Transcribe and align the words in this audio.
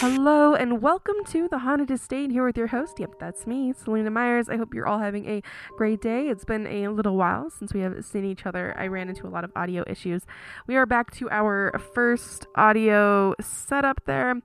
Hello 0.00 0.54
and 0.54 0.80
welcome 0.80 1.16
to 1.26 1.48
the 1.48 1.58
Haunted 1.58 1.90
Estate 1.90 2.30
here 2.30 2.46
with 2.46 2.56
your 2.56 2.68
host. 2.68 3.00
Yep, 3.00 3.18
that's 3.18 3.48
me, 3.48 3.72
Celina 3.72 4.12
Myers. 4.12 4.48
I 4.48 4.56
hope 4.56 4.72
you're 4.72 4.86
all 4.86 5.00
having 5.00 5.28
a 5.28 5.42
great 5.76 6.00
day. 6.00 6.28
It's 6.28 6.44
been 6.44 6.68
a 6.68 6.86
little 6.86 7.16
while 7.16 7.50
since 7.50 7.74
we 7.74 7.80
have 7.80 8.04
seen 8.04 8.24
each 8.24 8.46
other. 8.46 8.76
I 8.78 8.86
ran 8.86 9.08
into 9.08 9.26
a 9.26 9.28
lot 9.28 9.42
of 9.42 9.50
audio 9.56 9.82
issues. 9.88 10.24
We 10.68 10.76
are 10.76 10.86
back 10.86 11.10
to 11.16 11.28
our 11.30 11.80
first 11.92 12.46
audio 12.54 13.34
setup 13.40 14.04
there. 14.04 14.40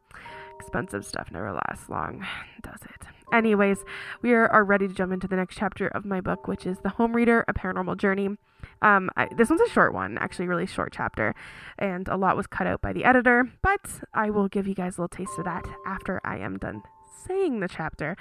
Expensive 0.59 1.05
stuff 1.05 1.29
never 1.31 1.51
lasts 1.51 1.87
long, 1.87 2.25
does 2.63 2.81
it? 2.81 3.05
Anyways, 3.31 3.77
we 4.23 4.33
are, 4.33 4.47
are 4.47 4.63
ready 4.63 4.87
to 4.87 4.93
jump 4.95 5.13
into 5.13 5.27
the 5.27 5.35
next 5.35 5.55
chapter 5.55 5.87
of 5.87 6.03
my 6.03 6.19
book, 6.19 6.47
which 6.47 6.65
is 6.65 6.79
The 6.79 6.89
Home 6.89 7.15
Reader, 7.15 7.45
A 7.47 7.53
Paranormal 7.53 7.97
Journey. 7.97 8.37
Um, 8.83 9.09
I, 9.15 9.29
this 9.35 9.49
one's 9.49 9.61
a 9.61 9.69
short 9.69 9.93
one, 9.93 10.17
actually, 10.17 10.47
really 10.47 10.67
short 10.67 10.93
chapter, 10.93 11.33
and 11.79 12.07
a 12.07 12.17
lot 12.17 12.37
was 12.37 12.47
cut 12.47 12.67
out 12.67 12.81
by 12.81 12.93
the 12.93 13.05
editor, 13.05 13.49
but 13.61 14.01
I 14.13 14.29
will 14.29 14.47
give 14.47 14.67
you 14.67 14.75
guys 14.75 14.97
a 14.97 15.01
little 15.01 15.17
taste 15.17 15.39
of 15.39 15.45
that 15.45 15.65
after 15.85 16.19
I 16.23 16.37
am 16.37 16.57
done 16.57 16.83
saying 17.25 17.59
the 17.59 17.67
chapter. 17.67 18.17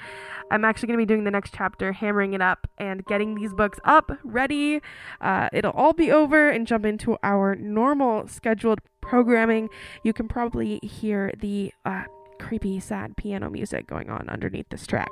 I'm 0.51 0.65
actually 0.65 0.89
going 0.89 0.99
to 0.99 1.03
be 1.03 1.07
doing 1.07 1.25
the 1.25 1.31
next 1.31 1.53
chapter, 1.55 1.93
hammering 1.93 2.35
it 2.35 2.41
up 2.41 2.69
and 2.79 3.05
getting 3.07 3.35
these 3.35 3.53
books 3.53 3.79
up, 3.85 4.13
ready. 4.23 4.81
Uh, 5.21 5.49
it'll 5.53 5.73
all 5.73 5.93
be 5.93 6.11
over 6.13 6.49
and 6.49 6.67
jump 6.67 6.85
into 6.85 7.17
our 7.23 7.57
normal 7.57 8.29
scheduled 8.29 8.81
programming. 9.01 9.69
You 10.05 10.13
can 10.13 10.29
probably 10.29 10.79
hear 10.83 11.33
the 11.39 11.73
uh, 11.85 12.05
creepy, 12.39 12.81
sad 12.81 13.17
piano 13.17 13.51
music 13.51 13.87
going 13.87 14.11
on 14.11 14.29
underneath 14.29 14.69
this 14.71 14.87
track 14.87 15.11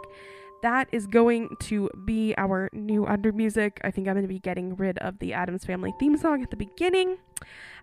that 0.63 0.89
is 0.93 1.07
going 1.07 1.57
to 1.61 1.89
be 2.05 2.35
our 2.37 2.69
new 2.73 3.07
under 3.07 3.33
music. 3.33 3.81
I 3.83 3.91
think 3.91 4.09
I'm 4.09 4.15
going 4.15 4.25
to 4.25 4.29
be 4.29 4.39
getting 4.39 4.77
rid 4.77 4.99
of 4.99 5.19
the 5.19 5.33
Addams 5.33 5.65
Family 5.65 5.95
theme 5.99 6.17
song 6.17 6.43
at 6.43 6.51
the 6.51 6.57
beginning. 6.57 7.19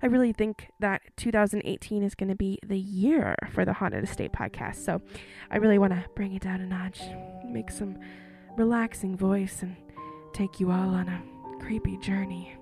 I 0.02 0.06
really 0.06 0.32
think 0.32 0.70
that 0.80 1.02
2018 1.18 2.04
is 2.04 2.14
going 2.14 2.30
to 2.30 2.36
be 2.36 2.60
the 2.66 2.78
year 2.78 3.36
for 3.52 3.66
the 3.66 3.74
Haunted 3.74 4.04
Estate 4.04 4.32
podcast. 4.32 4.76
So 4.78 5.02
I 5.50 5.58
really 5.58 5.80
want 5.80 5.94
to 5.94 6.06
bring 6.16 6.34
it 6.34 6.44
down 6.44 6.62
a 6.62 6.68
notch, 6.68 7.02
make 7.46 7.72
some 7.72 7.98
relaxing 8.58 9.18
voice, 9.18 9.64
and 9.64 9.76
take 10.34 10.60
you 10.60 10.70
all 10.72 10.90
on 10.90 11.08
a 11.10 11.64
creepy 11.64 11.98
journey. 11.98 12.56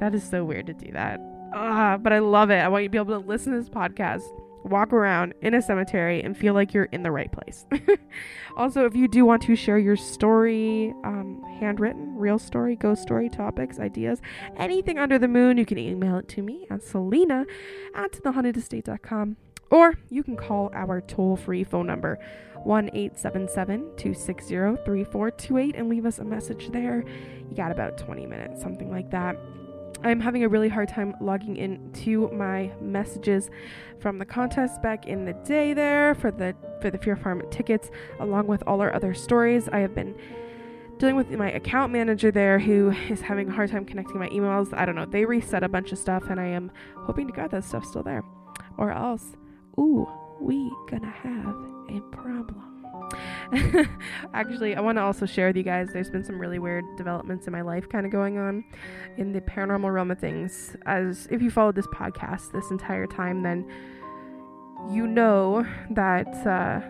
That 0.00 0.14
is 0.14 0.28
so 0.28 0.44
weird 0.44 0.66
to 0.66 0.74
do 0.74 0.90
that. 0.92 1.20
Ah, 1.54 1.98
but 1.98 2.12
I 2.12 2.18
love 2.18 2.50
it. 2.50 2.56
I 2.58 2.68
want 2.68 2.82
you 2.82 2.88
to 2.88 2.92
be 2.92 2.98
able 2.98 3.20
to 3.20 3.26
listen 3.26 3.52
to 3.52 3.60
this 3.60 3.68
podcast 3.68 4.22
walk 4.64 4.92
around 4.92 5.34
in 5.42 5.54
a 5.54 5.62
cemetery 5.62 6.22
and 6.22 6.36
feel 6.36 6.54
like 6.54 6.74
you're 6.74 6.84
in 6.84 7.02
the 7.02 7.10
right 7.10 7.30
place. 7.30 7.66
also, 8.56 8.86
if 8.86 8.96
you 8.96 9.08
do 9.08 9.24
want 9.24 9.42
to 9.42 9.54
share 9.54 9.78
your 9.78 9.96
story, 9.96 10.92
um, 11.04 11.42
handwritten, 11.60 12.16
real 12.16 12.38
story, 12.38 12.76
ghost 12.76 13.02
story, 13.02 13.28
topics, 13.28 13.78
ideas, 13.78 14.20
anything 14.56 14.98
under 14.98 15.18
the 15.18 15.28
moon, 15.28 15.58
you 15.58 15.66
can 15.66 15.78
email 15.78 16.16
it 16.16 16.28
to 16.28 16.42
me 16.42 16.66
at 16.70 16.82
celina 16.82 17.46
at 17.94 18.12
thehauntedestate.com 18.12 19.36
or 19.70 19.94
you 20.08 20.22
can 20.22 20.36
call 20.36 20.70
our 20.74 21.00
toll 21.00 21.36
free 21.36 21.64
phone 21.64 21.86
number 21.86 22.18
1 22.62 22.90
877 22.94 23.80
260 23.96 24.54
3428 24.84 25.76
and 25.76 25.88
leave 25.88 26.06
us 26.06 26.18
a 26.18 26.24
message 26.24 26.70
there. 26.70 27.04
You 27.50 27.56
got 27.56 27.70
about 27.70 27.98
20 27.98 28.26
minutes, 28.26 28.62
something 28.62 28.90
like 28.90 29.10
that. 29.10 29.36
I'm 30.04 30.20
having 30.20 30.44
a 30.44 30.48
really 30.48 30.68
hard 30.68 30.88
time 30.88 31.14
logging 31.20 31.56
into 31.56 32.30
my 32.30 32.70
messages 32.80 33.50
from 34.00 34.18
the 34.18 34.26
contest 34.26 34.82
back 34.82 35.06
in 35.06 35.24
the 35.24 35.32
day 35.32 35.72
there 35.72 36.14
for 36.14 36.30
the 36.30 36.54
for 36.82 36.90
the 36.90 36.98
Fear 36.98 37.16
Farm 37.16 37.42
tickets, 37.50 37.90
along 38.20 38.46
with 38.46 38.62
all 38.66 38.82
our 38.82 38.94
other 38.94 39.14
stories. 39.14 39.66
I 39.72 39.78
have 39.78 39.94
been 39.94 40.14
dealing 40.98 41.16
with 41.16 41.30
my 41.30 41.50
account 41.52 41.90
manager 41.90 42.30
there 42.30 42.58
who 42.58 42.90
is 43.08 43.22
having 43.22 43.48
a 43.48 43.52
hard 43.52 43.70
time 43.70 43.86
connecting 43.86 44.18
my 44.18 44.28
emails. 44.28 44.72
I 44.76 44.84
don't 44.84 44.94
know. 44.94 45.06
They 45.06 45.24
reset 45.24 45.62
a 45.64 45.68
bunch 45.68 45.90
of 45.90 45.98
stuff 45.98 46.24
and 46.28 46.38
I 46.38 46.46
am 46.46 46.70
hoping 46.96 47.26
to 47.26 47.32
God 47.32 47.50
that 47.52 47.64
stuff's 47.64 47.88
still 47.88 48.02
there. 48.02 48.22
Or 48.76 48.92
else, 48.92 49.36
ooh, 49.78 50.06
we 50.40 50.70
gonna 50.90 51.10
have 51.10 51.56
a 51.88 52.00
problem. 52.12 52.73
Actually, 54.34 54.74
I 54.74 54.80
want 54.80 54.98
to 54.98 55.02
also 55.02 55.26
share 55.26 55.48
with 55.48 55.56
you 55.56 55.62
guys 55.62 55.88
there's 55.92 56.10
been 56.10 56.24
some 56.24 56.38
really 56.38 56.58
weird 56.58 56.84
developments 56.96 57.46
in 57.46 57.52
my 57.52 57.60
life 57.60 57.88
kind 57.88 58.06
of 58.06 58.12
going 58.12 58.38
on 58.38 58.64
in 59.16 59.32
the 59.32 59.40
paranormal 59.40 59.92
realm 59.92 60.10
of 60.10 60.18
things. 60.18 60.76
As 60.86 61.28
if 61.30 61.42
you 61.42 61.50
followed 61.50 61.76
this 61.76 61.86
podcast 61.88 62.52
this 62.52 62.70
entire 62.70 63.06
time, 63.06 63.42
then 63.42 63.70
you 64.90 65.06
know 65.06 65.66
that, 65.90 66.28
uh, 66.46 66.80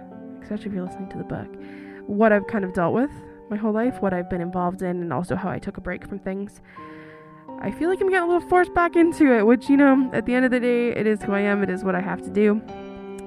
especially 0.43 0.67
if 0.67 0.73
you're 0.73 0.85
listening 0.85 1.09
to 1.11 1.19
the 1.19 1.25
book, 1.25 1.49
what 2.07 2.33
I've 2.33 2.47
kind 2.47 2.65
of 2.65 2.73
dealt 2.73 2.95
with 2.95 3.11
my 3.51 3.57
whole 3.57 3.73
life, 3.73 4.01
what 4.01 4.15
I've 4.15 4.31
been 4.31 4.41
involved 4.41 4.83
in, 4.83 5.03
and 5.03 5.13
also 5.13 5.37
how 5.37 5.51
I 5.51 5.59
took 5.59 5.77
a 5.77 5.81
break 5.81 6.07
from 6.09 6.19
things. 6.19 6.61
I 7.61 7.71
feel 7.71 7.89
like 7.89 8.01
I'm 8.01 8.09
getting 8.09 8.29
a 8.29 8.33
little 8.33 8.49
forced 8.49 8.75
back 8.75 8.97
into 8.97 9.33
it, 9.33 9.47
which, 9.47 9.69
you 9.69 9.77
know, 9.77 10.11
at 10.13 10.27
the 10.27 10.35
end 10.35 10.45
of 10.45 10.51
the 10.51 10.61
day, 10.61 10.89
it 10.89 11.07
is 11.07 11.23
who 11.23 11.33
I 11.33 11.41
am, 11.41 11.63
it 11.63 11.71
is 11.71 11.85
what 11.85 11.95
I 11.95 12.01
have 12.01 12.23
to 12.23 12.31
do. 12.31 12.61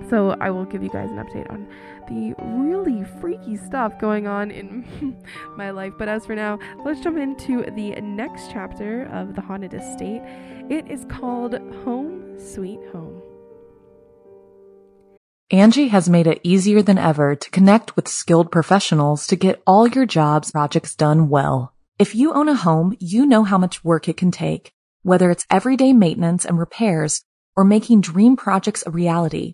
So 0.09 0.35
I 0.40 0.50
will 0.50 0.66
give 0.66 0.84
you 0.84 0.90
guys 0.90 1.09
an 1.12 1.18
update 1.18 1.50
on 1.52 1.68
the 2.08 2.34
really 2.41 3.03
freaky 3.19 3.58
stuff 3.58 4.00
going 4.00 4.28
on 4.28 4.52
in 4.52 5.18
my 5.58 5.72
life. 5.72 5.94
But 5.97 6.08
as 6.08 6.25
for 6.25 6.35
now, 6.35 6.59
let's 6.85 7.02
jump 7.02 7.18
into 7.18 7.63
the 7.72 7.91
next 8.02 8.52
chapter 8.52 9.03
of 9.11 9.35
The 9.35 9.41
Haunted 9.41 9.73
Estate. 9.73 10.22
It 10.70 10.90
is 10.90 11.05
called 11.05 11.53
Home 11.84 12.40
Sweet 12.40 12.79
Home. 12.94 13.22
Angi 15.52 15.90
has 15.90 16.09
made 16.09 16.28
it 16.28 16.41
easier 16.43 16.82
than 16.82 16.97
ever 16.97 17.34
to 17.34 17.50
connect 17.52 17.96
with 17.96 18.09
skilled 18.09 18.52
professionals 18.52 19.28
to 19.28 19.38
get 19.38 19.61
all 19.66 19.88
your 19.88 20.05
jobs 20.05 20.52
projects 20.52 20.93
done 20.93 21.29
well. 21.29 21.73
If 21.97 22.16
you 22.16 22.34
own 22.34 22.50
a 22.50 22.53
home, 22.53 22.96
you 23.00 23.26
know 23.26 23.43
how 23.43 23.58
much 23.58 23.84
work 23.84 24.09
it 24.09 24.17
can 24.17 24.29
take, 24.29 24.72
whether 25.03 25.32
it's 25.32 25.46
everyday 25.50 25.93
maintenance 25.93 26.43
and 26.43 26.59
repairs 26.59 27.23
or 27.55 27.64
making 27.64 28.02
dream 28.02 28.35
projects 28.35 28.84
a 28.85 28.91
reality. 28.91 29.53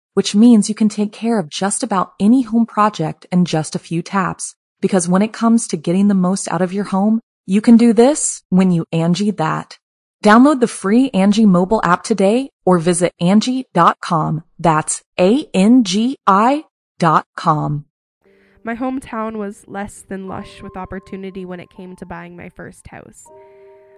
which 0.13 0.35
means 0.35 0.69
you 0.69 0.75
can 0.75 0.89
take 0.89 1.11
care 1.11 1.39
of 1.39 1.49
just 1.49 1.83
about 1.83 2.13
any 2.19 2.41
home 2.41 2.65
project 2.65 3.25
in 3.31 3.45
just 3.45 3.75
a 3.75 3.79
few 3.79 4.01
taps. 4.01 4.55
Because 4.81 5.07
when 5.07 5.21
it 5.21 5.33
comes 5.33 5.67
to 5.67 5.77
getting 5.77 6.07
the 6.07 6.15
most 6.15 6.51
out 6.51 6.61
of 6.61 6.73
your 6.73 6.85
home, 6.85 7.19
you 7.45 7.61
can 7.61 7.77
do 7.77 7.93
this 7.93 8.43
when 8.49 8.71
you 8.71 8.85
Angi 8.93 9.35
that. 9.37 9.77
Download 10.23 10.59
the 10.59 10.67
free 10.67 11.09
Angi 11.11 11.45
mobile 11.45 11.81
app 11.83 12.03
today 12.03 12.49
or 12.65 12.77
visit 12.77 13.13
Angi.com. 13.21 14.43
That's 14.59 15.03
A-N-G-I 15.19 16.65
dot 16.99 17.25
com. 17.35 17.85
My 18.63 18.75
hometown 18.75 19.37
was 19.37 19.67
less 19.67 20.03
than 20.07 20.27
lush 20.27 20.61
with 20.61 20.77
opportunity 20.77 21.45
when 21.45 21.59
it 21.59 21.71
came 21.71 21.95
to 21.95 22.05
buying 22.05 22.37
my 22.37 22.49
first 22.49 22.87
house. 22.87 23.25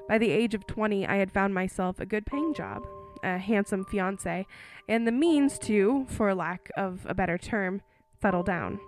By 0.08 0.18
the 0.18 0.32
age 0.32 0.54
of 0.54 0.66
20, 0.68 1.06
I 1.06 1.18
had 1.18 1.32
found 1.32 1.54
myself 1.54 2.00
a 2.00 2.06
good 2.06 2.26
paying 2.26 2.54
job, 2.54 2.88
a 3.24 3.38
handsome 3.38 3.86
fiance, 3.86 4.46
and 4.88 5.08
the 5.08 5.12
means 5.12 5.58
to, 5.60 6.06
for 6.10 6.34
lack 6.36 6.70
of 6.76 7.06
a 7.08 7.14
better 7.14 7.38
term, 7.38 7.82
settle 8.22 8.44
down. 8.44 8.80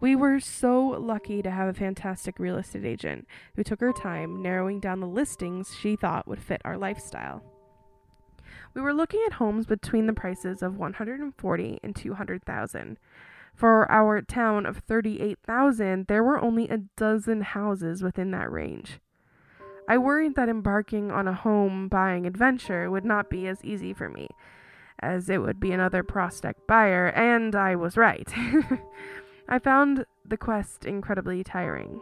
We 0.00 0.16
were 0.16 0.38
so 0.40 0.88
lucky 0.88 1.40
to 1.42 1.50
have 1.50 1.68
a 1.68 1.72
fantastic 1.78 2.38
real 2.38 2.58
estate 2.58 2.84
agent 2.84 3.26
who 3.56 3.64
took 3.64 3.80
her 3.80 3.92
time 3.92 4.42
narrowing 4.42 4.80
down 4.80 5.00
the 5.00 5.06
listings 5.06 5.74
she 5.80 5.96
thought 5.96 6.28
would 6.28 6.42
fit 6.42 6.60
our 6.64 6.76
lifestyle. 6.76 7.42
We 8.74 8.82
were 8.82 8.92
looking 8.92 9.22
at 9.26 9.34
homes 9.34 9.66
between 9.66 10.06
the 10.06 10.12
prices 10.12 10.62
of 10.62 10.76
140 10.76 11.80
and 11.82 11.96
200,000. 11.96 12.98
For 13.54 13.90
our 13.90 14.20
town 14.20 14.66
of 14.66 14.78
38,000, 14.78 16.06
there 16.08 16.24
were 16.24 16.40
only 16.40 16.68
a 16.68 16.78
dozen 16.96 17.42
houses 17.42 18.02
within 18.02 18.32
that 18.32 18.50
range. 18.50 18.98
I 19.86 19.98
worried 19.98 20.34
that 20.36 20.48
embarking 20.48 21.10
on 21.10 21.28
a 21.28 21.34
home 21.34 21.88
buying 21.88 22.26
adventure 22.26 22.90
would 22.90 23.04
not 23.04 23.28
be 23.28 23.46
as 23.46 23.62
easy 23.62 23.92
for 23.92 24.08
me, 24.08 24.28
as 25.00 25.28
it 25.28 25.42
would 25.42 25.60
be 25.60 25.72
another 25.72 26.02
prospect 26.02 26.66
buyer, 26.66 27.08
and 27.08 27.54
I 27.54 27.76
was 27.76 27.96
right. 27.96 28.32
I 29.48 29.58
found 29.58 30.06
the 30.24 30.38
quest 30.38 30.86
incredibly 30.86 31.44
tiring. 31.44 32.00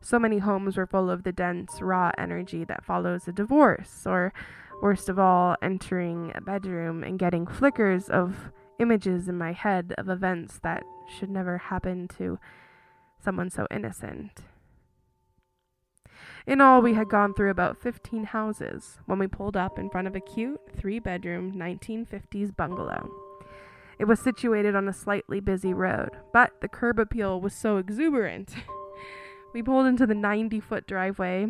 So 0.00 0.18
many 0.18 0.38
homes 0.38 0.76
were 0.76 0.86
full 0.86 1.10
of 1.10 1.24
the 1.24 1.32
dense, 1.32 1.82
raw 1.82 2.10
energy 2.16 2.64
that 2.64 2.84
follows 2.84 3.28
a 3.28 3.32
divorce, 3.32 4.04
or 4.06 4.32
worst 4.80 5.10
of 5.10 5.18
all, 5.18 5.56
entering 5.60 6.32
a 6.34 6.40
bedroom 6.40 7.04
and 7.04 7.18
getting 7.18 7.46
flickers 7.46 8.08
of 8.08 8.50
images 8.78 9.28
in 9.28 9.36
my 9.36 9.52
head 9.52 9.92
of 9.98 10.08
events 10.08 10.60
that 10.62 10.84
should 11.18 11.28
never 11.28 11.58
happen 11.58 12.08
to 12.16 12.38
someone 13.18 13.50
so 13.50 13.66
innocent. 13.70 14.42
In 16.48 16.62
all, 16.62 16.80
we 16.80 16.94
had 16.94 17.10
gone 17.10 17.34
through 17.34 17.50
about 17.50 17.76
15 17.76 18.24
houses 18.24 19.00
when 19.04 19.18
we 19.18 19.26
pulled 19.26 19.54
up 19.54 19.78
in 19.78 19.90
front 19.90 20.08
of 20.08 20.16
a 20.16 20.20
cute 20.20 20.58
three 20.74 20.98
bedroom 20.98 21.52
1950s 21.52 22.56
bungalow. 22.56 23.10
It 23.98 24.06
was 24.06 24.18
situated 24.18 24.74
on 24.74 24.88
a 24.88 24.94
slightly 24.94 25.40
busy 25.40 25.74
road, 25.74 26.12
but 26.32 26.52
the 26.62 26.68
curb 26.68 26.98
appeal 26.98 27.38
was 27.38 27.52
so 27.52 27.76
exuberant. 27.76 28.54
we 29.52 29.62
pulled 29.62 29.84
into 29.84 30.06
the 30.06 30.14
90 30.14 30.58
foot 30.60 30.86
driveway 30.86 31.48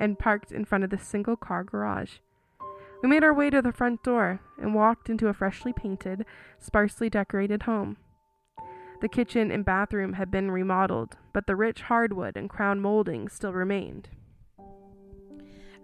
and 0.00 0.18
parked 0.18 0.50
in 0.50 0.64
front 0.64 0.82
of 0.82 0.90
the 0.90 0.98
single 0.98 1.36
car 1.36 1.62
garage. 1.62 2.14
We 3.00 3.08
made 3.08 3.22
our 3.22 3.32
way 3.32 3.48
to 3.48 3.62
the 3.62 3.70
front 3.70 4.02
door 4.02 4.40
and 4.60 4.74
walked 4.74 5.08
into 5.08 5.28
a 5.28 5.34
freshly 5.34 5.72
painted, 5.72 6.26
sparsely 6.58 7.08
decorated 7.08 7.62
home. 7.62 7.96
The 9.00 9.08
kitchen 9.08 9.52
and 9.52 9.64
bathroom 9.64 10.14
had 10.14 10.32
been 10.32 10.50
remodeled, 10.50 11.16
but 11.32 11.46
the 11.46 11.54
rich 11.54 11.82
hardwood 11.82 12.36
and 12.36 12.50
crown 12.50 12.80
molding 12.80 13.28
still 13.28 13.52
remained. 13.52 14.08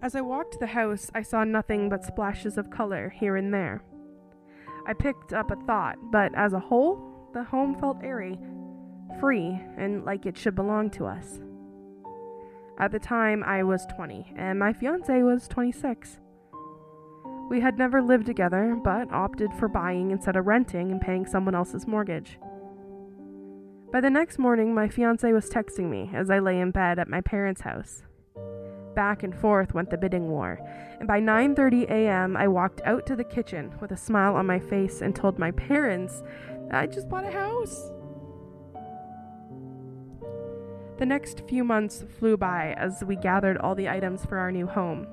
As 0.01 0.15
I 0.15 0.21
walked 0.21 0.59
the 0.59 0.67
house, 0.67 1.11
I 1.13 1.21
saw 1.21 1.43
nothing 1.43 1.89
but 1.89 2.05
splashes 2.05 2.57
of 2.57 2.69
color 2.69 3.09
here 3.09 3.35
and 3.35 3.53
there. 3.53 3.83
I 4.87 4.93
picked 4.93 5.33
up 5.33 5.51
a 5.51 5.57
thought, 5.67 5.97
but 6.09 6.33
as 6.35 6.53
a 6.53 6.59
whole, 6.59 7.29
the 7.33 7.43
home 7.43 7.77
felt 7.77 8.01
airy, 8.01 8.39
free, 9.19 9.59
and 9.77 10.05
like 10.05 10.25
it 10.25 10.37
should 10.37 10.55
belong 10.55 10.89
to 10.91 11.05
us. 11.05 11.41
At 12.79 12.93
the 12.93 12.99
time, 12.99 13.43
I 13.43 13.63
was 13.63 13.85
20, 13.87 14.33
and 14.37 14.57
my 14.57 14.71
fiance 14.71 15.21
was 15.21 15.49
26. 15.49 16.21
We 17.49 17.59
had 17.59 17.77
never 17.77 18.01
lived 18.01 18.25
together, 18.25 18.79
but 18.81 19.11
opted 19.11 19.51
for 19.53 19.67
buying 19.67 20.11
instead 20.11 20.37
of 20.37 20.47
renting 20.47 20.91
and 20.91 21.01
paying 21.01 21.25
someone 21.25 21.55
else's 21.55 21.85
mortgage. 21.85 22.39
By 23.91 23.99
the 23.99 24.09
next 24.09 24.39
morning, 24.39 24.73
my 24.73 24.87
fiance 24.87 25.29
was 25.33 25.49
texting 25.49 25.89
me 25.89 26.09
as 26.13 26.29
I 26.29 26.39
lay 26.39 26.59
in 26.59 26.71
bed 26.71 26.99
at 26.99 27.09
my 27.09 27.19
parents' 27.19 27.61
house. 27.61 28.03
Back 28.99 29.23
and 29.23 29.33
forth 29.33 29.73
went 29.73 29.91
the 29.91 29.97
bidding 29.97 30.27
war, 30.27 30.59
and 30.99 31.07
by 31.07 31.21
9:30 31.21 31.89
a.m., 31.89 32.35
I 32.35 32.49
walked 32.49 32.81
out 32.83 33.05
to 33.05 33.15
the 33.15 33.23
kitchen 33.23 33.71
with 33.79 33.91
a 33.93 33.95
smile 33.95 34.35
on 34.35 34.45
my 34.45 34.59
face 34.59 34.99
and 35.01 35.15
told 35.15 35.39
my 35.39 35.51
parents 35.51 36.21
I 36.69 36.85
just 36.85 37.07
bought 37.07 37.23
a 37.23 37.31
house. 37.31 37.93
The 40.97 41.05
next 41.05 41.47
few 41.47 41.63
months 41.63 42.03
flew 42.19 42.35
by 42.35 42.73
as 42.77 43.01
we 43.05 43.15
gathered 43.15 43.57
all 43.59 43.73
the 43.73 43.87
items 43.87 44.25
for 44.25 44.37
our 44.37 44.51
new 44.51 44.67
home. 44.67 45.07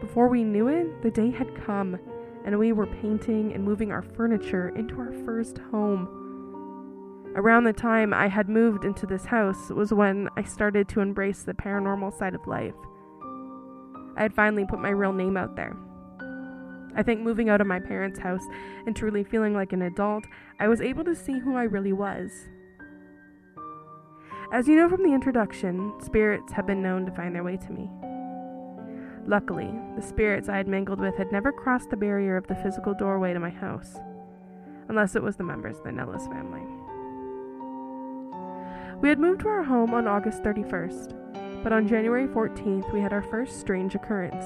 Before 0.00 0.28
we 0.28 0.42
knew 0.42 0.68
it, 0.68 1.02
the 1.02 1.10
day 1.10 1.30
had 1.30 1.54
come, 1.66 1.98
and 2.46 2.58
we 2.58 2.72
were 2.72 2.86
painting 2.86 3.52
and 3.52 3.62
moving 3.62 3.92
our 3.92 4.00
furniture 4.00 4.70
into 4.70 4.98
our 4.98 5.12
first 5.26 5.58
home. 5.58 6.21
Around 7.34 7.64
the 7.64 7.72
time 7.72 8.12
I 8.12 8.28
had 8.28 8.50
moved 8.50 8.84
into 8.84 9.06
this 9.06 9.24
house 9.24 9.70
was 9.70 9.92
when 9.92 10.28
I 10.36 10.42
started 10.42 10.86
to 10.90 11.00
embrace 11.00 11.42
the 11.42 11.54
paranormal 11.54 12.18
side 12.18 12.34
of 12.34 12.46
life. 12.46 12.74
I 14.18 14.22
had 14.22 14.34
finally 14.34 14.66
put 14.66 14.80
my 14.80 14.90
real 14.90 15.14
name 15.14 15.38
out 15.38 15.56
there. 15.56 15.74
I 16.94 17.02
think 17.02 17.20
moving 17.20 17.48
out 17.48 17.62
of 17.62 17.66
my 17.66 17.80
parents' 17.80 18.18
house 18.18 18.44
and 18.86 18.94
truly 18.94 19.24
feeling 19.24 19.54
like 19.54 19.72
an 19.72 19.80
adult, 19.80 20.24
I 20.60 20.68
was 20.68 20.82
able 20.82 21.04
to 21.04 21.14
see 21.14 21.38
who 21.38 21.56
I 21.56 21.62
really 21.62 21.94
was. 21.94 22.30
As 24.52 24.68
you 24.68 24.76
know 24.76 24.90
from 24.90 25.02
the 25.02 25.14
introduction, 25.14 25.94
spirits 26.02 26.52
have 26.52 26.66
been 26.66 26.82
known 26.82 27.06
to 27.06 27.12
find 27.12 27.34
their 27.34 27.44
way 27.44 27.56
to 27.56 27.72
me. 27.72 27.88
Luckily, 29.26 29.72
the 29.96 30.02
spirits 30.02 30.50
I 30.50 30.58
had 30.58 30.68
mingled 30.68 31.00
with 31.00 31.16
had 31.16 31.32
never 31.32 31.50
crossed 31.50 31.88
the 31.88 31.96
barrier 31.96 32.36
of 32.36 32.46
the 32.46 32.56
physical 32.56 32.92
doorway 32.92 33.32
to 33.32 33.40
my 33.40 33.48
house, 33.48 33.96
unless 34.90 35.16
it 35.16 35.22
was 35.22 35.36
the 35.36 35.44
members 35.44 35.78
of 35.78 35.84
the 35.84 35.92
Nellis 35.92 36.26
family. 36.26 36.81
We 39.02 39.08
had 39.08 39.18
moved 39.18 39.40
to 39.40 39.48
our 39.48 39.64
home 39.64 39.94
on 39.94 40.06
August 40.06 40.44
31st, 40.44 41.62
but 41.64 41.72
on 41.72 41.88
January 41.88 42.28
14th 42.28 42.92
we 42.92 43.00
had 43.00 43.12
our 43.12 43.22
first 43.22 43.58
strange 43.58 43.96
occurrence. 43.96 44.44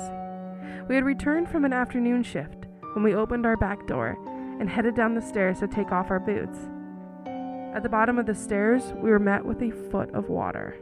We 0.88 0.94
had 0.94 1.04
returned 1.04 1.50
from 1.50 1.66
an 1.66 1.74
afternoon 1.74 2.22
shift 2.22 2.64
when 2.94 3.04
we 3.04 3.14
opened 3.14 3.44
our 3.44 3.58
back 3.58 3.86
door 3.86 4.16
and 4.58 4.70
headed 4.70 4.96
down 4.96 5.14
the 5.14 5.20
stairs 5.20 5.58
to 5.58 5.68
take 5.68 5.92
off 5.92 6.10
our 6.10 6.18
boots. 6.18 6.56
At 7.74 7.82
the 7.82 7.90
bottom 7.90 8.18
of 8.18 8.24
the 8.24 8.34
stairs, 8.34 8.94
we 8.96 9.10
were 9.10 9.18
met 9.18 9.44
with 9.44 9.60
a 9.60 9.70
foot 9.90 10.10
of 10.14 10.30
water. 10.30 10.74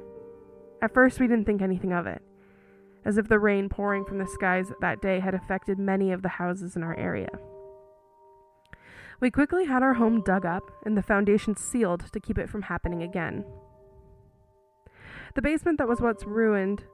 At 0.81 0.95
first, 0.95 1.19
we 1.19 1.27
didn't 1.27 1.45
think 1.45 1.61
anything 1.61 1.93
of 1.93 2.07
it 2.07 2.23
as 3.05 3.19
if 3.19 3.29
the 3.29 3.39
rain 3.39 3.69
pouring 3.69 4.05
from 4.05 4.19
the 4.19 4.27
skies 4.27 4.73
that 4.81 5.03
day 5.03 5.21
had 5.21 5.35
affected 5.35 5.79
many 5.79 6.13
of 6.13 6.23
the 6.23 6.29
houses 6.29 6.77
in 6.77 6.83
our 6.83 6.97
area. 6.97 7.29
We 9.21 9.31
quickly 9.31 9.67
had 9.67 9.83
our 9.83 9.95
home 9.95 10.23
dug 10.23 10.45
up 10.45 10.71
and 10.85 10.97
the 10.97 11.03
foundation 11.03 11.57
sealed 11.57 12.13
to 12.13 12.21
keep 12.21 12.39
it 12.39 12.51
from 12.51 12.63
happening 12.63 13.03
again. 13.03 13.45
The 15.35 15.43
basement 15.43 15.79
that 15.79 15.89
was 15.89 16.01
once 16.01 16.25
ruined, 16.25 16.85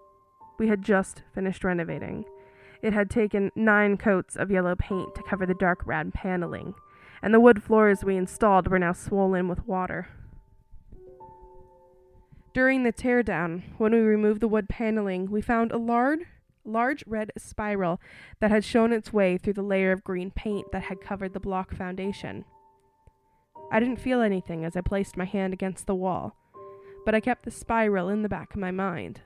we 0.59 0.69
had 0.69 0.83
just 0.83 1.23
finished 1.35 1.65
renovating. 1.65 2.25
It 2.83 2.93
had 2.93 3.11
taken 3.11 3.51
nine 3.55 3.97
coats 3.97 4.37
of 4.37 4.51
yellow 4.51 4.75
paint 4.75 5.15
to 5.15 5.23
cover 5.23 5.45
the 5.45 5.55
dark 5.55 5.87
red 5.87 6.15
paneling, 6.15 6.75
and 7.23 7.35
the 7.35 7.41
wood 7.41 7.63
floors 7.63 8.05
we 8.05 8.17
installed 8.17 8.69
were 8.69 8.79
now 8.79 8.93
swollen 8.93 9.49
with 9.49 9.67
water. 9.67 10.09
During 12.53 12.83
the 12.83 12.93
teardown, 12.93 13.63
when 13.79 13.93
we 13.93 14.01
removed 14.01 14.41
the 14.41 14.49
wood 14.49 14.69
paneling, 14.69 15.31
we 15.31 15.41
found 15.41 15.71
a 15.71 15.79
large, 15.79 16.21
large 16.65 17.05
red 17.07 17.33
spiral 17.39 18.01
that 18.41 18.51
had 18.51 18.65
shown 18.65 18.93
its 18.93 19.13
way 19.13 19.39
through 19.39 19.55
the 19.55 19.63
layer 19.63 19.93
of 19.93 20.05
green 20.05 20.31
paint 20.31 20.71
that 20.73 20.85
had 20.85 21.01
covered 21.01 21.33
the 21.33 21.41
block 21.41 21.75
foundation. 21.75 22.45
I 23.73 23.81
didn't 23.81 24.01
feel 24.01 24.21
anything 24.21 24.65
as 24.65 24.77
I 24.77 24.81
placed 24.81 25.17
my 25.17 25.25
hand 25.25 25.53
against 25.53 25.87
the 25.87 25.95
wall, 25.95 26.37
but 27.05 27.15
I 27.15 27.21
kept 27.21 27.45
the 27.45 27.51
spiral 27.51 28.09
in 28.09 28.23
the 28.23 28.29
back 28.29 28.55
of 28.55 28.61
my 28.61 28.71
mind. 28.71 29.21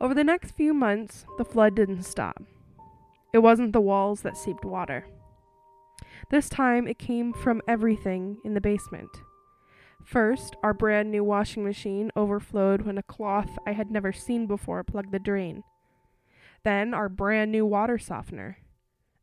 Over 0.00 0.14
the 0.14 0.24
next 0.24 0.52
few 0.52 0.74
months, 0.74 1.24
the 1.38 1.44
flood 1.44 1.74
didn't 1.74 2.02
stop. 2.02 2.42
It 3.32 3.38
wasn't 3.38 3.72
the 3.72 3.80
walls 3.80 4.20
that 4.22 4.36
seeped 4.36 4.64
water. 4.64 5.06
This 6.30 6.48
time, 6.48 6.86
it 6.86 6.98
came 6.98 7.32
from 7.32 7.62
everything 7.66 8.38
in 8.44 8.54
the 8.54 8.60
basement. 8.60 9.10
First, 10.04 10.54
our 10.62 10.74
brand 10.74 11.10
new 11.10 11.24
washing 11.24 11.64
machine 11.64 12.10
overflowed 12.14 12.82
when 12.82 12.98
a 12.98 13.02
cloth 13.02 13.58
I 13.66 13.72
had 13.72 13.90
never 13.90 14.12
seen 14.12 14.46
before 14.46 14.84
plugged 14.84 15.12
the 15.12 15.18
drain. 15.18 15.64
Then, 16.62 16.94
our 16.94 17.08
brand 17.08 17.50
new 17.50 17.66
water 17.66 17.98
softener. 17.98 18.58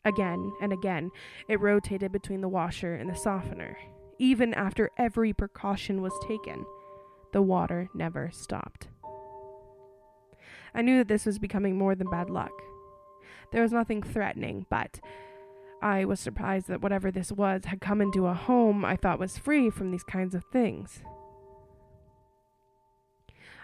Again 0.04 0.52
and 0.62 0.74
again, 0.74 1.12
it 1.48 1.60
rotated 1.60 2.12
between 2.12 2.42
the 2.42 2.50
washer 2.50 2.96
and 2.96 3.08
the 3.10 3.16
softener, 3.16 3.78
even 4.18 4.54
after 4.54 4.90
every 4.98 5.34
precaution 5.34 6.02
was 6.02 6.14
taken, 6.28 6.66
the 7.34 7.42
water 7.42 7.90
never 7.94 8.30
stopped. 8.32 8.88
I 10.74 10.82
knew 10.82 10.98
that 11.00 11.08
this 11.08 11.26
was 11.26 11.40
becoming 11.40 11.78
more 11.78 11.96
than 11.96 12.10
bad 12.10 12.30
luck. 12.30 12.52
There 13.52 13.62
was 13.62 13.72
nothing 13.72 14.02
threatening, 14.02 14.66
but 14.70 15.00
I 15.82 16.06
was 16.06 16.20
surprised 16.20 16.68
that 16.68 16.82
whatever 16.82 17.12
this 17.12 17.32
was 17.32 17.66
had 17.66 17.82
come 17.82 18.02
into 18.02 18.28
a 18.28 18.34
home 18.34 18.86
I 18.86 18.96
thought 18.96 19.20
was 19.20 19.38
free 19.38 19.70
from 19.70 19.92
these 19.92 20.04
kinds 20.04 20.36
of 20.36 20.44
things. 20.52 21.02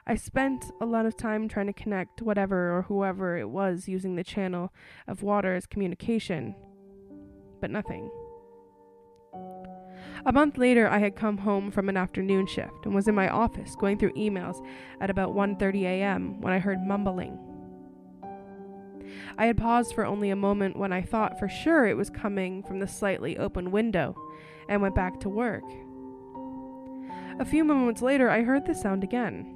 I 0.09 0.15
spent 0.15 0.71
a 0.79 0.85
lot 0.85 1.05
of 1.05 1.17
time 1.17 1.49
trying 1.49 1.67
to 1.67 1.73
connect 1.73 2.21
whatever 2.21 2.75
or 2.75 2.83
whoever 2.83 3.37
it 3.37 3.49
was 3.49 3.89
using 3.89 4.15
the 4.15 4.23
channel 4.23 4.71
of 5.05 5.21
water 5.21 5.53
as 5.53 5.65
communication, 5.65 6.55
but 7.59 7.69
nothing. 7.69 8.09
A 10.25 10.31
month 10.31 10.57
later, 10.57 10.87
I 10.87 10.99
had 10.99 11.15
come 11.15 11.39
home 11.39 11.71
from 11.71 11.89
an 11.89 11.97
afternoon 11.97 12.47
shift 12.47 12.85
and 12.85 12.95
was 12.95 13.07
in 13.07 13.15
my 13.15 13.29
office 13.29 13.75
going 13.75 13.97
through 13.97 14.13
emails 14.13 14.65
at 15.01 15.09
about 15.09 15.35
1:30 15.35 15.83
a.m. 15.83 16.41
when 16.41 16.53
I 16.53 16.59
heard 16.59 16.81
mumbling. 16.81 17.37
I 19.37 19.45
had 19.45 19.57
paused 19.57 19.93
for 19.93 20.05
only 20.05 20.29
a 20.29 20.35
moment 20.35 20.77
when 20.77 20.93
I 20.93 21.01
thought 21.01 21.39
for 21.39 21.47
sure 21.47 21.85
it 21.85 21.97
was 21.97 22.09
coming 22.09 22.63
from 22.63 22.79
the 22.79 22.87
slightly 22.87 23.37
open 23.37 23.71
window 23.71 24.15
and 24.69 24.81
went 24.81 24.95
back 24.95 25.19
to 25.21 25.29
work. 25.29 25.63
A 27.39 27.45
few 27.45 27.63
moments 27.63 28.01
later, 28.01 28.29
I 28.29 28.41
heard 28.41 28.65
the 28.65 28.73
sound 28.73 29.03
again. 29.03 29.53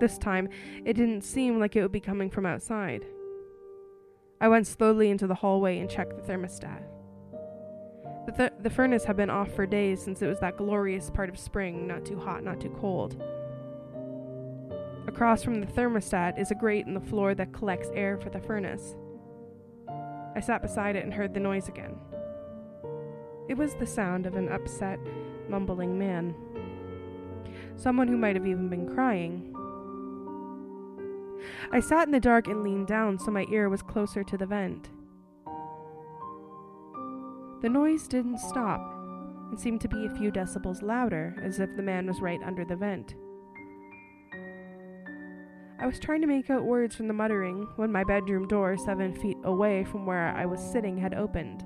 This 0.00 0.16
time, 0.16 0.48
it 0.84 0.94
didn't 0.94 1.22
seem 1.22 1.58
like 1.58 1.76
it 1.76 1.82
would 1.82 1.92
be 1.92 2.00
coming 2.00 2.30
from 2.30 2.46
outside. 2.46 3.04
I 4.40 4.48
went 4.48 4.66
slowly 4.66 5.10
into 5.10 5.26
the 5.26 5.34
hallway 5.34 5.78
and 5.78 5.90
checked 5.90 6.16
the 6.16 6.22
thermostat. 6.22 6.82
The, 8.26 8.32
th- 8.32 8.52
the 8.62 8.70
furnace 8.70 9.04
had 9.04 9.16
been 9.16 9.28
off 9.28 9.52
for 9.52 9.66
days 9.66 10.02
since 10.02 10.22
it 10.22 10.26
was 10.26 10.40
that 10.40 10.56
glorious 10.56 11.10
part 11.10 11.28
of 11.28 11.38
spring, 11.38 11.86
not 11.86 12.06
too 12.06 12.18
hot, 12.18 12.42
not 12.42 12.60
too 12.60 12.74
cold. 12.80 13.22
Across 15.10 15.42
from 15.42 15.60
the 15.60 15.66
thermostat 15.66 16.38
is 16.38 16.52
a 16.52 16.54
grate 16.54 16.86
in 16.86 16.94
the 16.94 17.00
floor 17.00 17.34
that 17.34 17.52
collects 17.52 17.90
air 17.94 18.16
for 18.16 18.30
the 18.30 18.38
furnace. 18.38 18.94
I 20.36 20.40
sat 20.40 20.62
beside 20.62 20.94
it 20.94 21.02
and 21.02 21.12
heard 21.12 21.34
the 21.34 21.40
noise 21.40 21.68
again. 21.68 21.96
It 23.48 23.58
was 23.58 23.74
the 23.74 23.88
sound 23.88 24.24
of 24.24 24.36
an 24.36 24.48
upset, 24.48 25.00
mumbling 25.48 25.98
man. 25.98 26.36
Someone 27.74 28.06
who 28.06 28.16
might 28.16 28.36
have 28.36 28.46
even 28.46 28.68
been 28.68 28.88
crying. 28.88 29.52
I 31.72 31.80
sat 31.80 32.06
in 32.06 32.12
the 32.12 32.20
dark 32.20 32.46
and 32.46 32.62
leaned 32.62 32.86
down 32.86 33.18
so 33.18 33.32
my 33.32 33.46
ear 33.50 33.68
was 33.68 33.82
closer 33.82 34.22
to 34.22 34.38
the 34.38 34.46
vent. 34.46 34.90
The 37.62 37.68
noise 37.68 38.06
didn't 38.06 38.38
stop 38.38 38.80
and 39.50 39.58
seemed 39.58 39.80
to 39.80 39.88
be 39.88 40.06
a 40.06 40.14
few 40.16 40.30
decibels 40.30 40.82
louder, 40.82 41.34
as 41.42 41.58
if 41.58 41.74
the 41.74 41.82
man 41.82 42.06
was 42.06 42.20
right 42.20 42.40
under 42.44 42.64
the 42.64 42.76
vent. 42.76 43.16
I 45.80 45.86
was 45.86 45.98
trying 45.98 46.20
to 46.20 46.26
make 46.26 46.50
out 46.50 46.64
words 46.64 46.94
from 46.94 47.08
the 47.08 47.14
muttering 47.14 47.66
when 47.76 47.90
my 47.90 48.04
bedroom 48.04 48.46
door, 48.46 48.76
seven 48.76 49.14
feet 49.14 49.38
away 49.44 49.84
from 49.84 50.04
where 50.04 50.28
I 50.36 50.44
was 50.44 50.60
sitting, 50.60 50.98
had 50.98 51.14
opened. 51.14 51.64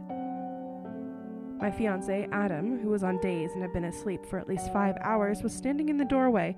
My 1.60 1.68
fiance, 1.72 2.28
Adam, 2.30 2.78
who 2.78 2.90
was 2.90 3.02
on 3.02 3.20
days 3.20 3.50
and 3.54 3.62
had 3.62 3.72
been 3.72 3.86
asleep 3.86 4.24
for 4.24 4.38
at 4.38 4.48
least 4.48 4.72
five 4.72 4.94
hours, 5.00 5.42
was 5.42 5.52
standing 5.52 5.88
in 5.88 5.96
the 5.96 6.04
doorway, 6.04 6.54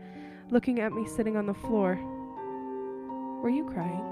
looking 0.50 0.80
at 0.80 0.92
me 0.92 1.06
sitting 1.06 1.34
on 1.38 1.46
the 1.46 1.54
floor. 1.54 1.98
Were 3.42 3.48
you 3.48 3.64
crying? 3.64 4.04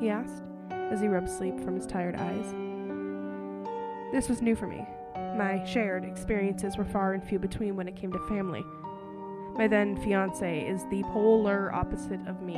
he 0.00 0.08
asked, 0.08 0.42
as 0.90 1.00
he 1.00 1.06
rubbed 1.06 1.30
sleep 1.30 1.60
from 1.60 1.76
his 1.76 1.86
tired 1.86 2.16
eyes. 2.16 2.52
This 4.10 4.28
was 4.28 4.42
new 4.42 4.56
for 4.56 4.66
me. 4.66 4.84
My 5.36 5.64
shared 5.64 6.04
experiences 6.04 6.76
were 6.76 6.84
far 6.84 7.12
and 7.12 7.22
few 7.22 7.38
between 7.38 7.76
when 7.76 7.86
it 7.86 7.94
came 7.94 8.12
to 8.12 8.26
family. 8.26 8.64
My 9.60 9.68
then 9.68 9.94
fiance 9.94 10.66
is 10.66 10.86
the 10.86 11.02
polar 11.12 11.70
opposite 11.74 12.26
of 12.26 12.40
me. 12.40 12.54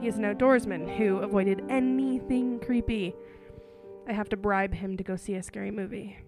He 0.00 0.08
is 0.08 0.18
an 0.18 0.24
outdoorsman 0.24 0.96
who 0.96 1.18
avoided 1.18 1.62
anything 1.68 2.58
creepy. 2.58 3.14
I 4.08 4.12
have 4.12 4.28
to 4.30 4.36
bribe 4.36 4.74
him 4.74 4.96
to 4.96 5.04
go 5.04 5.14
see 5.14 5.36
a 5.36 5.42
scary 5.44 5.70
movie. 5.70 6.18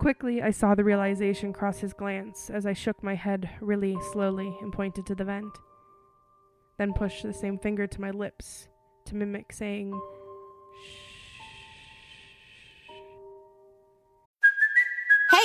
Quickly, 0.00 0.42
I 0.42 0.50
saw 0.50 0.74
the 0.74 0.82
realization 0.82 1.52
cross 1.52 1.78
his 1.78 1.92
glance 1.92 2.50
as 2.50 2.66
I 2.66 2.72
shook 2.72 3.04
my 3.04 3.14
head 3.14 3.48
really 3.60 3.96
slowly 4.10 4.58
and 4.60 4.72
pointed 4.72 5.06
to 5.06 5.14
the 5.14 5.22
vent. 5.22 5.56
Then 6.76 6.92
pushed 6.92 7.22
the 7.22 7.32
same 7.32 7.60
finger 7.60 7.86
to 7.86 8.00
my 8.00 8.10
lips 8.10 8.66
to 9.04 9.14
mimic 9.14 9.52
saying, 9.52 9.92
Shh. 10.82 11.13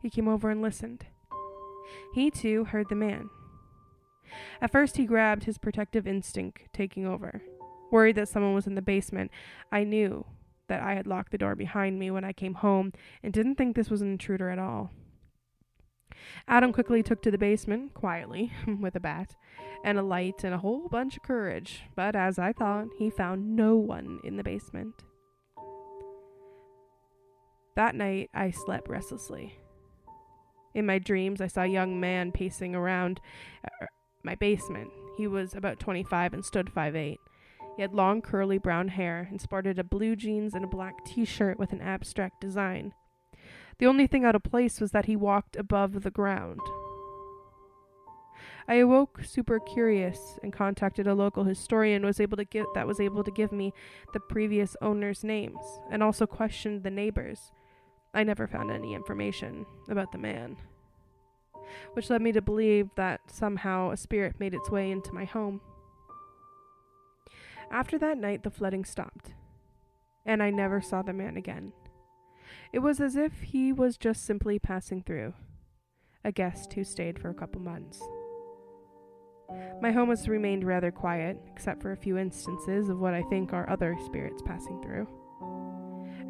He 0.00 0.10
came 0.10 0.28
over 0.28 0.50
and 0.50 0.62
listened. 0.62 1.06
He 2.14 2.30
too 2.30 2.64
heard 2.64 2.88
the 2.88 2.94
man. 2.94 3.30
At 4.60 4.72
first, 4.72 4.96
he 4.96 5.06
grabbed 5.06 5.44
his 5.44 5.58
protective 5.58 6.06
instinct 6.06 6.68
taking 6.72 7.06
over. 7.06 7.42
Worried 7.90 8.16
that 8.16 8.28
someone 8.28 8.54
was 8.54 8.66
in 8.66 8.74
the 8.74 8.82
basement, 8.82 9.30
I 9.72 9.84
knew 9.84 10.26
that 10.68 10.82
I 10.82 10.94
had 10.94 11.06
locked 11.06 11.32
the 11.32 11.38
door 11.38 11.54
behind 11.54 11.98
me 11.98 12.10
when 12.10 12.24
I 12.24 12.32
came 12.32 12.54
home 12.54 12.92
and 13.22 13.32
didn't 13.32 13.54
think 13.54 13.74
this 13.74 13.90
was 13.90 14.02
an 14.02 14.12
intruder 14.12 14.50
at 14.50 14.58
all. 14.58 14.90
Adam 16.46 16.72
quickly 16.72 17.02
took 17.02 17.22
to 17.22 17.30
the 17.30 17.38
basement, 17.38 17.94
quietly, 17.94 18.52
with 18.80 18.94
a 18.94 19.00
bat, 19.00 19.34
and 19.84 19.98
a 19.98 20.02
light 20.02 20.44
and 20.44 20.54
a 20.54 20.58
whole 20.58 20.88
bunch 20.88 21.16
of 21.16 21.22
courage, 21.22 21.84
but 21.94 22.16
as 22.16 22.38
I 22.38 22.52
thought, 22.52 22.88
he 22.98 23.10
found 23.10 23.56
no 23.56 23.76
one 23.76 24.20
in 24.24 24.36
the 24.36 24.44
basement. 24.44 25.04
That 27.76 27.94
night, 27.94 28.30
I 28.34 28.50
slept 28.50 28.88
restlessly. 28.88 29.54
In 30.78 30.86
my 30.86 31.00
dreams, 31.00 31.40
I 31.40 31.48
saw 31.48 31.62
a 31.62 31.66
young 31.66 31.98
man 31.98 32.30
pacing 32.30 32.76
around 32.76 33.20
uh, 33.64 33.86
my 34.22 34.36
basement. 34.36 34.92
He 35.16 35.26
was 35.26 35.52
about 35.52 35.80
25 35.80 36.32
and 36.32 36.44
stood 36.44 36.66
5'8. 36.66 37.16
He 37.74 37.82
had 37.82 37.96
long 37.96 38.22
curly 38.22 38.58
brown 38.58 38.86
hair 38.86 39.26
and 39.28 39.40
sported 39.40 39.80
a 39.80 39.82
blue 39.82 40.14
jeans 40.14 40.54
and 40.54 40.64
a 40.64 40.68
black 40.68 41.04
t 41.04 41.24
shirt 41.24 41.58
with 41.58 41.72
an 41.72 41.80
abstract 41.80 42.40
design. 42.40 42.92
The 43.80 43.86
only 43.86 44.06
thing 44.06 44.24
out 44.24 44.36
of 44.36 44.44
place 44.44 44.80
was 44.80 44.92
that 44.92 45.06
he 45.06 45.16
walked 45.16 45.56
above 45.56 46.04
the 46.04 46.12
ground. 46.12 46.60
I 48.68 48.74
awoke 48.74 49.22
super 49.24 49.58
curious 49.58 50.38
and 50.44 50.52
contacted 50.52 51.08
a 51.08 51.14
local 51.14 51.42
historian 51.42 52.06
was 52.06 52.20
able 52.20 52.36
to 52.36 52.44
get 52.44 52.66
that 52.74 52.86
was 52.86 53.00
able 53.00 53.24
to 53.24 53.32
give 53.32 53.50
me 53.50 53.72
the 54.12 54.20
previous 54.20 54.76
owners' 54.80 55.24
names 55.24 55.58
and 55.90 56.04
also 56.04 56.24
questioned 56.24 56.84
the 56.84 56.90
neighbors. 56.92 57.50
I 58.18 58.24
never 58.24 58.48
found 58.48 58.72
any 58.72 58.94
information 58.94 59.64
about 59.88 60.10
the 60.10 60.18
man, 60.18 60.56
which 61.92 62.10
led 62.10 62.20
me 62.20 62.32
to 62.32 62.42
believe 62.42 62.90
that 62.96 63.20
somehow 63.30 63.92
a 63.92 63.96
spirit 63.96 64.40
made 64.40 64.54
its 64.54 64.68
way 64.68 64.90
into 64.90 65.14
my 65.14 65.24
home. 65.24 65.60
After 67.70 67.96
that 68.00 68.18
night, 68.18 68.42
the 68.42 68.50
flooding 68.50 68.84
stopped, 68.84 69.34
and 70.26 70.42
I 70.42 70.50
never 70.50 70.80
saw 70.80 71.00
the 71.00 71.12
man 71.12 71.36
again. 71.36 71.72
It 72.72 72.80
was 72.80 72.98
as 73.00 73.14
if 73.14 73.40
he 73.40 73.72
was 73.72 73.96
just 73.96 74.26
simply 74.26 74.58
passing 74.58 75.00
through, 75.00 75.34
a 76.24 76.32
guest 76.32 76.72
who 76.72 76.82
stayed 76.82 77.20
for 77.20 77.30
a 77.30 77.34
couple 77.34 77.60
months. 77.60 78.02
My 79.80 79.92
home 79.92 80.08
has 80.08 80.28
remained 80.28 80.64
rather 80.64 80.90
quiet, 80.90 81.38
except 81.52 81.82
for 81.82 81.92
a 81.92 81.96
few 81.96 82.18
instances 82.18 82.88
of 82.88 82.98
what 82.98 83.14
I 83.14 83.22
think 83.22 83.52
are 83.52 83.70
other 83.70 83.96
spirits 84.04 84.42
passing 84.44 84.82
through. 84.82 85.06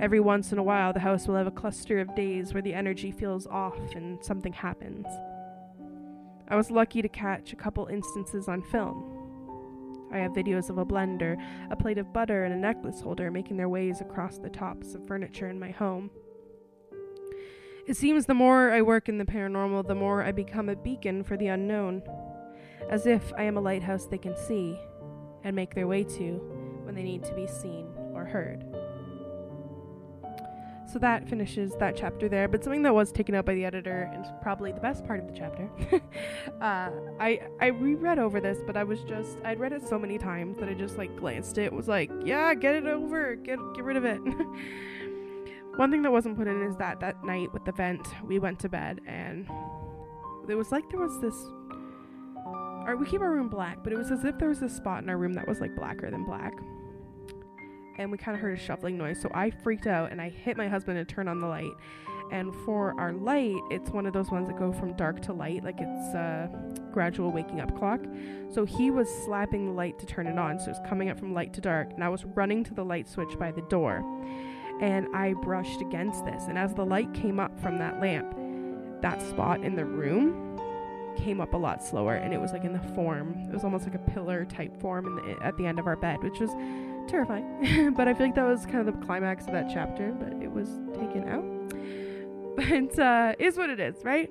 Every 0.00 0.20
once 0.20 0.52
in 0.52 0.58
a 0.58 0.62
while, 0.62 0.92
the 0.92 1.00
house 1.00 1.26
will 1.26 1.34
have 1.34 1.48
a 1.48 1.52
cluster 1.52 1.98
of 1.98 2.14
days 2.14 2.54
where 2.54 2.62
the 2.62 2.74
energy 2.74 3.10
feels 3.10 3.48
off 3.48 3.78
and 3.96 4.22
something 4.24 4.52
happens. 4.52 5.06
I 6.48 6.56
was 6.56 6.70
lucky 6.70 7.02
to 7.02 7.08
catch 7.08 7.52
a 7.52 7.56
couple 7.56 7.86
instances 7.86 8.48
on 8.48 8.62
film. 8.62 9.18
I 10.12 10.18
have 10.18 10.32
videos 10.32 10.70
of 10.70 10.78
a 10.78 10.86
blender, 10.86 11.36
a 11.70 11.76
plate 11.76 11.98
of 11.98 12.12
butter, 12.12 12.44
and 12.44 12.54
a 12.54 12.56
necklace 12.56 13.00
holder 13.00 13.30
making 13.30 13.56
their 13.56 13.68
ways 13.68 14.00
across 14.00 14.38
the 14.38 14.48
tops 14.48 14.94
of 14.94 15.06
furniture 15.06 15.48
in 15.48 15.58
my 15.58 15.70
home. 15.70 16.10
It 17.86 17.96
seems 17.96 18.26
the 18.26 18.34
more 18.34 18.70
I 18.70 18.82
work 18.82 19.08
in 19.08 19.18
the 19.18 19.24
paranormal, 19.24 19.88
the 19.88 19.94
more 19.94 20.22
I 20.22 20.30
become 20.30 20.68
a 20.68 20.76
beacon 20.76 21.24
for 21.24 21.36
the 21.36 21.48
unknown, 21.48 22.02
as 22.88 23.06
if 23.06 23.32
I 23.36 23.42
am 23.42 23.56
a 23.56 23.62
lighthouse 23.62 24.06
they 24.06 24.18
can 24.18 24.36
see 24.36 24.78
and 25.42 25.56
make 25.56 25.74
their 25.74 25.86
way 25.86 26.04
to 26.04 26.40
when 26.84 26.94
they 26.94 27.02
need 27.02 27.24
to 27.24 27.34
be 27.34 27.46
seen 27.46 27.86
or 28.14 28.24
heard. 28.24 28.67
So 30.92 30.98
that 30.98 31.28
finishes 31.28 31.74
that 31.76 31.96
chapter 31.96 32.28
there. 32.28 32.48
But 32.48 32.64
something 32.64 32.82
that 32.82 32.94
was 32.94 33.12
taken 33.12 33.34
out 33.34 33.44
by 33.44 33.54
the 33.54 33.64
editor 33.64 34.10
and 34.12 34.24
probably 34.40 34.72
the 34.72 34.80
best 34.80 35.04
part 35.06 35.20
of 35.20 35.26
the 35.26 35.34
chapter. 35.34 35.68
uh, 36.62 36.90
I 37.20 37.40
I 37.60 37.66
reread 37.66 38.18
over 38.18 38.40
this, 38.40 38.58
but 38.66 38.76
I 38.76 38.84
was 38.84 39.00
just 39.02 39.36
I'd 39.44 39.60
read 39.60 39.72
it 39.72 39.86
so 39.86 39.98
many 39.98 40.16
times 40.16 40.58
that 40.58 40.68
I 40.68 40.74
just 40.74 40.96
like 40.96 41.14
glanced 41.16 41.58
it. 41.58 41.72
Was 41.72 41.88
like, 41.88 42.10
yeah, 42.24 42.54
get 42.54 42.74
it 42.74 42.86
over, 42.86 43.36
get 43.36 43.58
get 43.74 43.84
rid 43.84 43.96
of 43.96 44.04
it. 44.04 44.20
One 45.76 45.90
thing 45.90 46.02
that 46.02 46.10
wasn't 46.10 46.36
put 46.36 46.48
in 46.48 46.62
is 46.62 46.76
that 46.76 47.00
that 47.00 47.22
night 47.22 47.52
with 47.52 47.64
the 47.64 47.72
vent, 47.72 48.06
we 48.26 48.38
went 48.38 48.58
to 48.60 48.68
bed 48.68 49.00
and 49.06 49.46
it 50.48 50.54
was 50.54 50.72
like 50.72 50.88
there 50.90 51.00
was 51.00 51.20
this. 51.20 51.36
Or 52.86 52.96
we 52.96 53.04
keep 53.04 53.20
our 53.20 53.30
room 53.30 53.50
black, 53.50 53.84
but 53.84 53.92
it 53.92 53.98
was 53.98 54.10
as 54.10 54.24
if 54.24 54.38
there 54.38 54.48
was 54.48 54.62
a 54.62 54.68
spot 54.68 55.02
in 55.02 55.10
our 55.10 55.18
room 55.18 55.34
that 55.34 55.46
was 55.46 55.60
like 55.60 55.76
blacker 55.76 56.10
than 56.10 56.24
black 56.24 56.54
and 57.98 58.10
we 58.10 58.16
kind 58.16 58.34
of 58.34 58.40
heard 58.40 58.56
a 58.56 58.60
shuffling 58.60 58.96
noise. 58.96 59.20
So 59.20 59.30
I 59.34 59.50
freaked 59.50 59.86
out 59.86 60.12
and 60.12 60.20
I 60.20 60.28
hit 60.28 60.56
my 60.56 60.68
husband 60.68 60.96
to 60.98 61.14
turn 61.14 61.28
on 61.28 61.40
the 61.40 61.46
light. 61.46 61.72
And 62.30 62.54
for 62.64 62.98
our 62.98 63.12
light, 63.12 63.56
it's 63.70 63.90
one 63.90 64.06
of 64.06 64.12
those 64.12 64.30
ones 64.30 64.48
that 64.48 64.58
go 64.58 64.72
from 64.72 64.92
dark 64.94 65.20
to 65.22 65.32
light, 65.32 65.64
like 65.64 65.76
it's 65.78 66.14
a 66.14 66.50
gradual 66.92 67.32
waking 67.32 67.60
up 67.60 67.76
clock. 67.76 68.00
So 68.50 68.64
he 68.64 68.90
was 68.90 69.08
slapping 69.24 69.66
the 69.66 69.72
light 69.72 69.98
to 69.98 70.06
turn 70.06 70.26
it 70.26 70.38
on. 70.38 70.60
So 70.60 70.70
it's 70.70 70.80
coming 70.88 71.08
up 71.08 71.18
from 71.18 71.32
light 71.32 71.52
to 71.54 71.60
dark. 71.60 71.92
And 71.92 72.04
I 72.04 72.08
was 72.08 72.24
running 72.24 72.64
to 72.64 72.74
the 72.74 72.84
light 72.84 73.08
switch 73.08 73.38
by 73.38 73.50
the 73.50 73.62
door. 73.62 74.04
And 74.80 75.08
I 75.14 75.32
brushed 75.32 75.80
against 75.80 76.24
this. 76.24 76.44
And 76.48 76.58
as 76.58 76.74
the 76.74 76.84
light 76.84 77.12
came 77.14 77.40
up 77.40 77.58
from 77.60 77.78
that 77.78 78.00
lamp, 78.00 78.36
that 79.00 79.22
spot 79.22 79.64
in 79.64 79.74
the 79.74 79.84
room 79.84 80.48
came 81.16 81.40
up 81.40 81.54
a 81.54 81.56
lot 81.56 81.82
slower 81.82 82.14
and 82.14 82.32
it 82.32 82.40
was 82.40 82.52
like 82.52 82.64
in 82.64 82.72
the 82.72 82.94
form 82.94 83.34
it 83.48 83.52
was 83.52 83.64
almost 83.64 83.84
like 83.84 83.94
a 83.94 84.10
pillar 84.10 84.44
type 84.44 84.80
form 84.80 85.16
the, 85.16 85.44
at 85.44 85.56
the 85.56 85.66
end 85.66 85.80
of 85.80 85.86
our 85.88 85.96
bed 85.96 86.22
which 86.22 86.38
was 86.38 86.50
terrifying. 87.08 87.92
but 87.96 88.06
I 88.08 88.14
feel 88.14 88.26
like 88.26 88.34
that 88.36 88.46
was 88.46 88.66
kind 88.66 88.86
of 88.86 88.86
the 88.86 89.06
climax 89.06 89.46
of 89.46 89.52
that 89.52 89.70
chapter, 89.72 90.12
but 90.12 90.32
it 90.42 90.50
was 90.50 90.68
taken 90.94 91.28
out. 91.28 91.44
But 92.58 92.98
uh, 92.98 93.34
is 93.38 93.56
what 93.56 93.70
it 93.70 93.78
is, 93.78 94.02
right? 94.02 94.28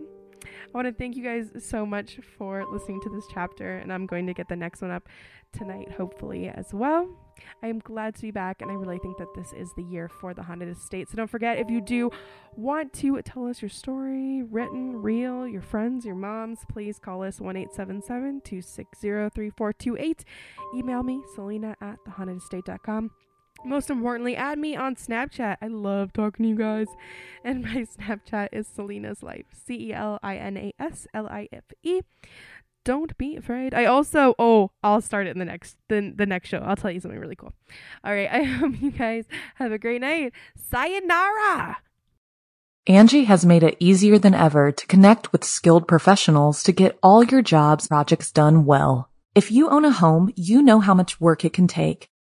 I 0.74 0.78
want 0.78 0.88
to 0.88 0.94
thank 0.94 1.16
you 1.16 1.24
guys 1.24 1.50
so 1.60 1.86
much 1.86 2.20
for 2.38 2.66
listening 2.72 3.00
to 3.02 3.10
this 3.10 3.26
chapter, 3.34 3.78
and 3.78 3.92
I'm 3.92 4.06
going 4.06 4.28
to 4.28 4.34
get 4.34 4.50
the 4.50 4.56
next 4.56 4.82
one 4.82 4.92
up 4.92 5.08
tonight, 5.54 5.92
hopefully, 5.92 6.50
as 6.50 6.74
well. 6.74 7.08
I 7.64 7.68
am 7.68 7.80
glad 7.80 8.16
to 8.16 8.22
be 8.22 8.32
back, 8.32 8.62
and 8.62 8.70
I 8.70 8.74
really 8.74 9.00
think 9.00 9.18
that 9.18 9.34
this 9.34 9.54
is 9.54 9.72
the 9.76 9.84
year 9.84 10.10
for 10.10 10.34
the 10.34 10.44
Haunted 10.44 10.70
Estate. 10.70 11.10
So 11.10 11.16
don't 11.16 11.30
forget, 11.30 11.58
if 11.58 11.70
you 11.70 11.80
do 11.80 12.12
want 12.56 12.92
to 12.94 13.22
tell 13.22 13.48
us 13.48 13.62
your 13.62 13.70
story, 13.70 14.44
written, 14.44 15.02
real, 15.02 15.48
your 15.48 15.62
friends, 15.62 16.06
your 16.06 16.16
moms, 16.16 16.60
please 16.70 17.00
call 17.00 17.24
us 17.24 17.40
1 17.40 17.56
877 17.56 18.42
260 18.42 19.08
3428. 19.30 20.26
Email 20.76 21.04
me, 21.04 21.22
Celina 21.34 21.76
at 21.80 21.98
thehauntedestate.com. 22.06 23.12
Most 23.66 23.90
importantly, 23.90 24.36
add 24.36 24.60
me 24.60 24.76
on 24.76 24.96
Snapchat. 24.96 25.58
I 25.62 25.68
love 25.68 26.14
talking 26.14 26.44
to 26.44 26.50
you 26.50 26.56
guys. 26.56 26.88
And 27.44 27.64
my 27.64 27.86
Snapchat 28.00 28.50
is 28.52 28.68
Celina's 28.68 29.24
Life. 29.24 29.46
C 29.52 29.90
E 29.90 29.94
L 29.94 30.20
I 30.24 30.38
N 30.38 30.58
A 30.58 30.74
S 30.80 31.08
L 31.14 31.28
I 31.28 31.50
F 31.52 31.64
E 31.84 32.02
don't 32.88 33.18
be 33.18 33.36
afraid. 33.36 33.74
I 33.74 33.84
also 33.84 34.34
oh, 34.40 34.72
I'll 34.82 35.02
start 35.02 35.28
it 35.28 35.32
in 35.32 35.40
the 35.40 35.46
next 35.46 35.76
the, 35.90 36.14
the 36.16 36.26
next 36.26 36.48
show. 36.48 36.60
I'll 36.60 36.78
tell 36.78 36.90
you 36.90 37.02
something 37.02 37.20
really 37.20 37.36
cool. 37.36 37.54
All 38.04 38.14
right, 38.14 38.30
I 38.32 38.44
hope 38.44 38.82
you 38.82 38.92
guys 38.92 39.26
have 39.56 39.74
a 39.74 39.78
great 39.78 40.00
night. 40.00 40.32
Sayonara. 40.56 41.78
Angi 42.88 43.26
has 43.26 43.46
made 43.46 43.64
it 43.64 43.76
easier 43.82 44.18
than 44.18 44.34
ever 44.34 44.72
to 44.72 44.88
connect 44.88 45.34
with 45.34 45.44
skilled 45.44 45.86
professionals 45.86 46.64
to 46.64 46.72
get 46.72 46.98
all 47.04 47.22
your 47.22 47.42
jobs 47.42 47.90
projects 47.90 48.32
done 48.32 48.64
well. 48.64 49.10
If 49.36 49.52
you 49.52 49.70
own 49.70 49.84
a 49.84 49.92
home, 49.92 50.32
you 50.38 50.62
know 50.62 50.80
how 50.80 50.94
much 50.94 51.20
work 51.20 51.44
it 51.44 51.52
can 51.52 51.68
take, 51.68 52.10